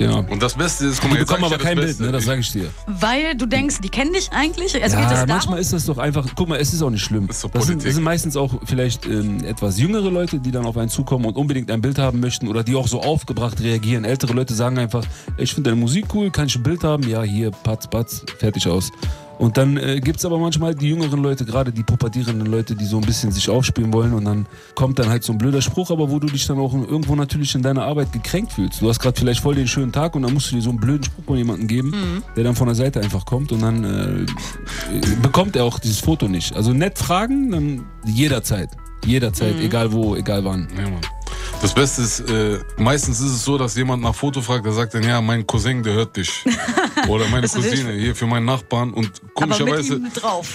Genau. 0.00 0.24
Und 0.30 0.42
das 0.42 0.54
Beste 0.54 0.86
ist, 0.86 1.00
guck 1.00 1.10
Die 1.10 1.14
mal, 1.16 1.20
bekommen 1.20 1.44
aber 1.44 1.58
kein 1.58 1.76
das 1.76 1.84
Bild, 1.84 2.00
ne? 2.00 2.12
das 2.12 2.24
sage 2.24 2.40
ich 2.40 2.50
dir. 2.52 2.70
Weil 2.86 3.36
du 3.36 3.46
denkst, 3.46 3.76
die 3.82 3.88
kennen 3.90 4.12
dich 4.14 4.30
eigentlich? 4.32 4.74
Also 4.82 4.96
geht 4.96 5.04
Ja, 5.04 5.10
es 5.12 5.18
darum? 5.18 5.28
manchmal 5.28 5.58
ist 5.60 5.72
das 5.72 5.84
doch 5.84 5.98
einfach, 5.98 6.26
guck 6.34 6.48
mal, 6.48 6.58
es 6.58 6.72
ist 6.72 6.80
auch 6.82 6.90
nicht 6.90 7.04
schlimm. 7.04 7.28
Ist 7.28 7.44
doch 7.44 7.50
das, 7.50 7.66
sind, 7.66 7.84
das 7.84 7.94
sind 7.94 8.02
meistens 8.02 8.36
auch 8.36 8.54
vielleicht 8.64 9.06
ähm, 9.06 9.44
etwas 9.44 9.78
jüngere 9.78 10.10
Leute, 10.10 10.38
die 10.40 10.50
dann 10.50 10.64
auf 10.64 10.76
einen 10.78 10.88
zukommen 10.88 11.26
und 11.26 11.36
unbedingt 11.36 11.70
ein 11.70 11.80
Bild 11.82 11.98
haben 11.98 12.20
möchten 12.20 12.48
oder 12.48 12.64
die 12.64 12.74
auch 12.74 12.88
so 12.88 13.00
aufgebracht 13.02 13.60
reagieren. 13.60 14.04
Ältere 14.04 14.32
Leute 14.32 14.54
sagen 14.54 14.78
einfach, 14.78 15.04
ich 15.36 15.52
finde 15.54 15.70
deine 15.70 15.80
Musik 15.80 16.06
cool, 16.14 16.30
kann 16.30 16.46
ich 16.46 16.56
ein 16.56 16.62
Bild 16.62 16.82
haben? 16.82 17.06
Ja, 17.08 17.22
hier, 17.22 17.50
patz, 17.50 17.86
patz, 17.86 18.24
fertig 18.38 18.66
aus. 18.66 18.90
Und 19.40 19.56
dann 19.56 19.78
äh, 19.78 20.00
gibt 20.00 20.18
es 20.18 20.26
aber 20.26 20.38
manchmal 20.38 20.74
die 20.74 20.88
jüngeren 20.88 21.22
Leute, 21.22 21.46
gerade 21.46 21.72
die 21.72 21.82
pubertierenden 21.82 22.46
Leute, 22.46 22.74
die 22.76 22.84
so 22.84 22.98
ein 22.98 23.06
bisschen 23.06 23.32
sich 23.32 23.48
aufspielen 23.48 23.90
wollen 23.90 24.12
und 24.12 24.26
dann 24.26 24.46
kommt 24.74 24.98
dann 24.98 25.08
halt 25.08 25.24
so 25.24 25.32
ein 25.32 25.38
blöder 25.38 25.62
Spruch, 25.62 25.90
aber 25.90 26.10
wo 26.10 26.18
du 26.18 26.26
dich 26.26 26.46
dann 26.46 26.58
auch 26.58 26.74
irgendwo 26.74 27.16
natürlich 27.16 27.54
in 27.54 27.62
deiner 27.62 27.84
Arbeit 27.84 28.12
gekränkt 28.12 28.52
fühlst. 28.52 28.82
Du 28.82 28.88
hast 28.90 29.00
gerade 29.00 29.18
vielleicht 29.18 29.40
voll 29.40 29.54
den 29.54 29.66
schönen 29.66 29.92
Tag 29.92 30.14
und 30.14 30.24
dann 30.24 30.34
musst 30.34 30.50
du 30.50 30.56
dir 30.56 30.60
so 30.60 30.68
einen 30.68 30.78
blöden 30.78 31.04
Spruch 31.04 31.24
von 31.24 31.38
jemandem 31.38 31.68
geben, 31.68 32.22
der 32.36 32.44
dann 32.44 32.54
von 32.54 32.66
der 32.66 32.74
Seite 32.74 33.00
einfach 33.00 33.24
kommt 33.24 33.50
und 33.50 33.62
dann 33.62 33.82
äh, 33.82 34.22
äh, 34.22 34.26
bekommt 35.22 35.56
er 35.56 35.64
auch 35.64 35.78
dieses 35.78 36.00
Foto 36.00 36.28
nicht. 36.28 36.54
Also 36.54 36.74
nett 36.74 36.98
fragen, 36.98 37.50
dann 37.50 37.86
jederzeit. 38.04 38.68
Jederzeit, 39.06 39.58
egal 39.58 39.90
wo, 39.90 40.16
egal 40.16 40.44
wann. 40.44 40.68
Ja, 40.76 40.82
Mann. 40.82 41.00
Das 41.62 41.74
Beste 41.74 42.00
ist, 42.02 42.20
äh, 42.20 42.58
meistens 42.78 43.20
ist 43.20 43.32
es 43.32 43.44
so, 43.44 43.58
dass 43.58 43.76
jemand 43.76 44.02
nach 44.02 44.14
Foto 44.14 44.40
fragt, 44.40 44.64
der 44.64 44.72
sagt 44.72 44.94
dann, 44.94 45.02
ja, 45.02 45.20
mein 45.20 45.46
Cousin, 45.46 45.82
der 45.82 45.92
hört 45.92 46.16
dich. 46.16 46.44
Oder 47.08 47.28
meine 47.28 47.48
Cousine, 47.48 47.92
hier 47.92 48.16
für 48.16 48.26
meinen 48.26 48.46
Nachbarn. 48.46 48.94
Und 48.94 49.10
komischerweise 49.34 50.00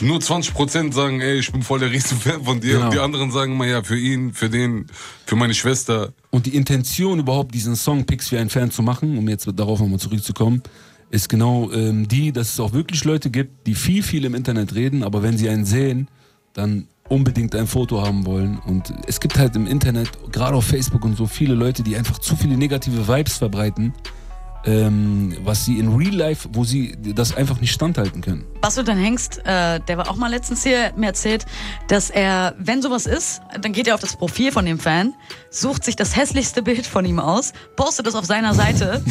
nur 0.01 0.17
20% 0.17 0.93
sagen, 0.93 1.21
ey, 1.21 1.37
ich 1.37 1.51
bin 1.51 1.61
voll 1.61 1.79
der 1.79 1.91
Riesenfan 1.91 2.43
von 2.43 2.59
dir. 2.59 2.73
Genau. 2.73 2.85
Und 2.85 2.93
die 2.93 2.99
anderen 2.99 3.31
sagen 3.31 3.53
immer, 3.53 3.67
ja, 3.67 3.83
für 3.83 3.97
ihn, 3.97 4.33
für 4.33 4.49
den, 4.49 4.87
für 5.27 5.35
meine 5.35 5.53
Schwester. 5.53 6.11
Und 6.31 6.47
die 6.47 6.55
Intention 6.55 7.19
überhaupt, 7.19 7.53
diesen 7.53 7.75
Song 7.75 8.05
Pix 8.05 8.29
für 8.29 8.39
einen 8.39 8.49
Fan 8.49 8.71
zu 8.71 8.81
machen, 8.81 9.17
um 9.17 9.29
jetzt 9.29 9.47
darauf 9.55 9.79
nochmal 9.79 9.99
zurückzukommen, 9.99 10.63
ist 11.11 11.29
genau 11.29 11.71
ähm, 11.71 12.07
die, 12.07 12.31
dass 12.31 12.53
es 12.53 12.59
auch 12.59 12.73
wirklich 12.73 13.03
Leute 13.03 13.29
gibt, 13.29 13.67
die 13.67 13.75
viel, 13.75 14.01
viel 14.01 14.25
im 14.25 14.33
Internet 14.33 14.73
reden, 14.73 15.03
aber 15.03 15.21
wenn 15.21 15.37
sie 15.37 15.49
einen 15.49 15.65
sehen, 15.65 16.07
dann 16.53 16.87
unbedingt 17.07 17.55
ein 17.55 17.67
Foto 17.67 18.01
haben 18.01 18.25
wollen. 18.25 18.59
Und 18.65 18.93
es 19.07 19.19
gibt 19.19 19.37
halt 19.37 19.55
im 19.55 19.67
Internet, 19.67 20.09
gerade 20.31 20.55
auf 20.55 20.65
Facebook 20.65 21.05
und 21.05 21.15
so, 21.15 21.27
viele 21.27 21.53
Leute, 21.53 21.83
die 21.83 21.95
einfach 21.95 22.19
zu 22.19 22.35
viele 22.35 22.57
negative 22.57 23.07
Vibes 23.07 23.37
verbreiten, 23.37 23.93
ähm, 24.65 25.35
was 25.43 25.65
sie 25.65 25.77
in 25.79 25.95
Real 25.95 26.13
Life, 26.15 26.49
wo 26.53 26.63
sie 26.63 26.95
das 27.15 27.35
einfach 27.35 27.61
nicht 27.61 27.71
standhalten 27.71 28.21
können. 28.21 28.45
Basso, 28.61 28.81
dein 28.83 28.97
Hengst, 28.97 29.39
äh, 29.45 29.79
der 29.79 29.97
war 29.97 30.09
auch 30.09 30.15
mal 30.15 30.29
letztens 30.29 30.63
hier, 30.63 30.91
mir 30.95 31.07
erzählt, 31.07 31.45
dass 31.87 32.09
er, 32.09 32.55
wenn 32.57 32.81
sowas 32.81 33.05
ist, 33.05 33.41
dann 33.61 33.73
geht 33.73 33.87
er 33.87 33.95
auf 33.95 34.01
das 34.01 34.15
Profil 34.17 34.51
von 34.51 34.65
dem 34.65 34.79
Fan, 34.79 35.13
sucht 35.49 35.83
sich 35.83 35.95
das 35.95 36.15
hässlichste 36.15 36.63
Bild 36.63 36.85
von 36.87 37.05
ihm 37.05 37.19
aus, 37.19 37.53
postet 37.75 38.07
das 38.07 38.15
auf 38.15 38.25
seiner 38.25 38.53
Seite. 38.53 39.03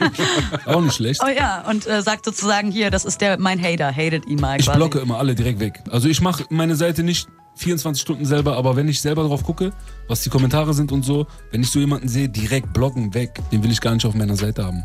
Auch 0.66 0.80
nicht 0.80 0.94
schlecht. 0.96 1.20
oh 1.24 1.28
ja, 1.28 1.64
und 1.68 1.86
äh, 1.86 2.02
sagt 2.02 2.24
sozusagen 2.24 2.70
hier, 2.70 2.90
das 2.90 3.04
ist 3.04 3.20
der 3.20 3.38
mein 3.38 3.62
Hater, 3.62 3.92
hatet 3.94 4.26
ihn 4.26 4.40
mal 4.40 4.58
Ich 4.58 4.66
quasi. 4.66 4.78
blocke 4.78 4.98
immer 4.98 5.18
alle 5.18 5.34
direkt 5.34 5.60
weg. 5.60 5.80
Also 5.90 6.08
ich 6.08 6.20
mache 6.20 6.44
meine 6.50 6.74
Seite 6.76 7.02
nicht 7.02 7.28
24 7.58 8.00
Stunden 8.00 8.24
selber, 8.24 8.56
aber 8.56 8.76
wenn 8.76 8.88
ich 8.88 9.00
selber 9.00 9.24
drauf 9.24 9.42
gucke, 9.44 9.72
was 10.06 10.22
die 10.22 10.30
Kommentare 10.30 10.72
sind 10.74 10.92
und 10.92 11.04
so, 11.04 11.26
wenn 11.50 11.60
ich 11.62 11.70
so 11.70 11.78
jemanden 11.80 12.08
sehe, 12.08 12.28
direkt 12.28 12.72
blocken, 12.72 13.12
weg. 13.14 13.40
Den 13.52 13.62
will 13.62 13.70
ich 13.70 13.80
gar 13.80 13.92
nicht 13.94 14.06
auf 14.06 14.14
meiner 14.14 14.36
Seite 14.36 14.64
haben. 14.64 14.84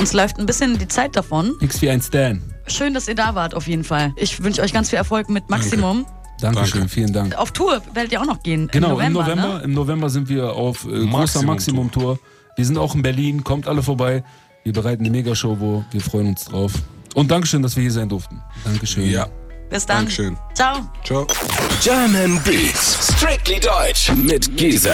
Uns 0.00 0.12
läuft 0.12 0.38
ein 0.38 0.46
bisschen 0.46 0.76
die 0.78 0.88
Zeit 0.88 1.14
davon. 1.16 1.52
Nix 1.60 1.80
wie 1.80 1.88
ein 1.90 2.02
Stan. 2.02 2.42
Schön, 2.66 2.94
dass 2.94 3.06
ihr 3.08 3.14
da 3.14 3.34
wart, 3.34 3.54
auf 3.54 3.66
jeden 3.68 3.84
Fall. 3.84 4.12
Ich 4.16 4.42
wünsche 4.42 4.60
euch 4.62 4.72
ganz 4.72 4.90
viel 4.90 4.96
Erfolg 4.98 5.30
mit 5.30 5.48
Maximum. 5.50 6.04
Dankeschön, 6.40 6.80
Danke. 6.80 6.92
vielen 6.92 7.12
Dank. 7.12 7.36
Auf 7.36 7.52
Tour 7.52 7.80
werdet 7.94 8.10
ihr 8.12 8.20
auch 8.20 8.26
noch 8.26 8.42
gehen. 8.42 8.68
Genau, 8.72 8.98
Im 8.98 9.12
November. 9.12 9.20
im 9.20 9.36
November, 9.36 9.58
Ne? 9.58 9.64
im 9.64 9.72
November 9.72 10.10
sind 10.10 10.28
wir 10.28 10.52
auf 10.52 10.84
äh, 10.84 10.88
großer 10.88 11.06
Maximum-Tour. 11.06 11.44
Maximum-Tour. 11.46 12.18
Wir 12.56 12.64
sind 12.66 12.76
auch 12.76 12.94
in 12.94 13.02
Berlin, 13.02 13.44
kommt 13.44 13.68
alle 13.68 13.82
vorbei. 13.82 14.24
Wir 14.64 14.72
bereiten 14.72 15.02
eine 15.04 15.10
Megashow, 15.10 15.58
wo 15.60 15.84
wir 15.92 16.00
freuen 16.00 16.28
uns 16.28 16.44
drauf. 16.46 16.72
Und 17.14 17.30
Dankeschön, 17.30 17.62
dass 17.62 17.76
wir 17.76 17.82
hier 17.82 17.92
sein 17.92 18.08
durften. 18.08 18.42
Dankeschön. 18.64 19.08
Ja. 19.08 19.28
Bis 19.70 19.86
dann. 19.86 19.98
Dankeschön. 19.98 20.36
Ciao. 20.54 20.80
Ciao. 21.04 21.26
German 21.82 22.40
Beats. 22.44 23.14
Strictly 23.16 23.60
Deutsch 23.60 24.12
mit 24.12 24.56
Giesen. 24.56 24.92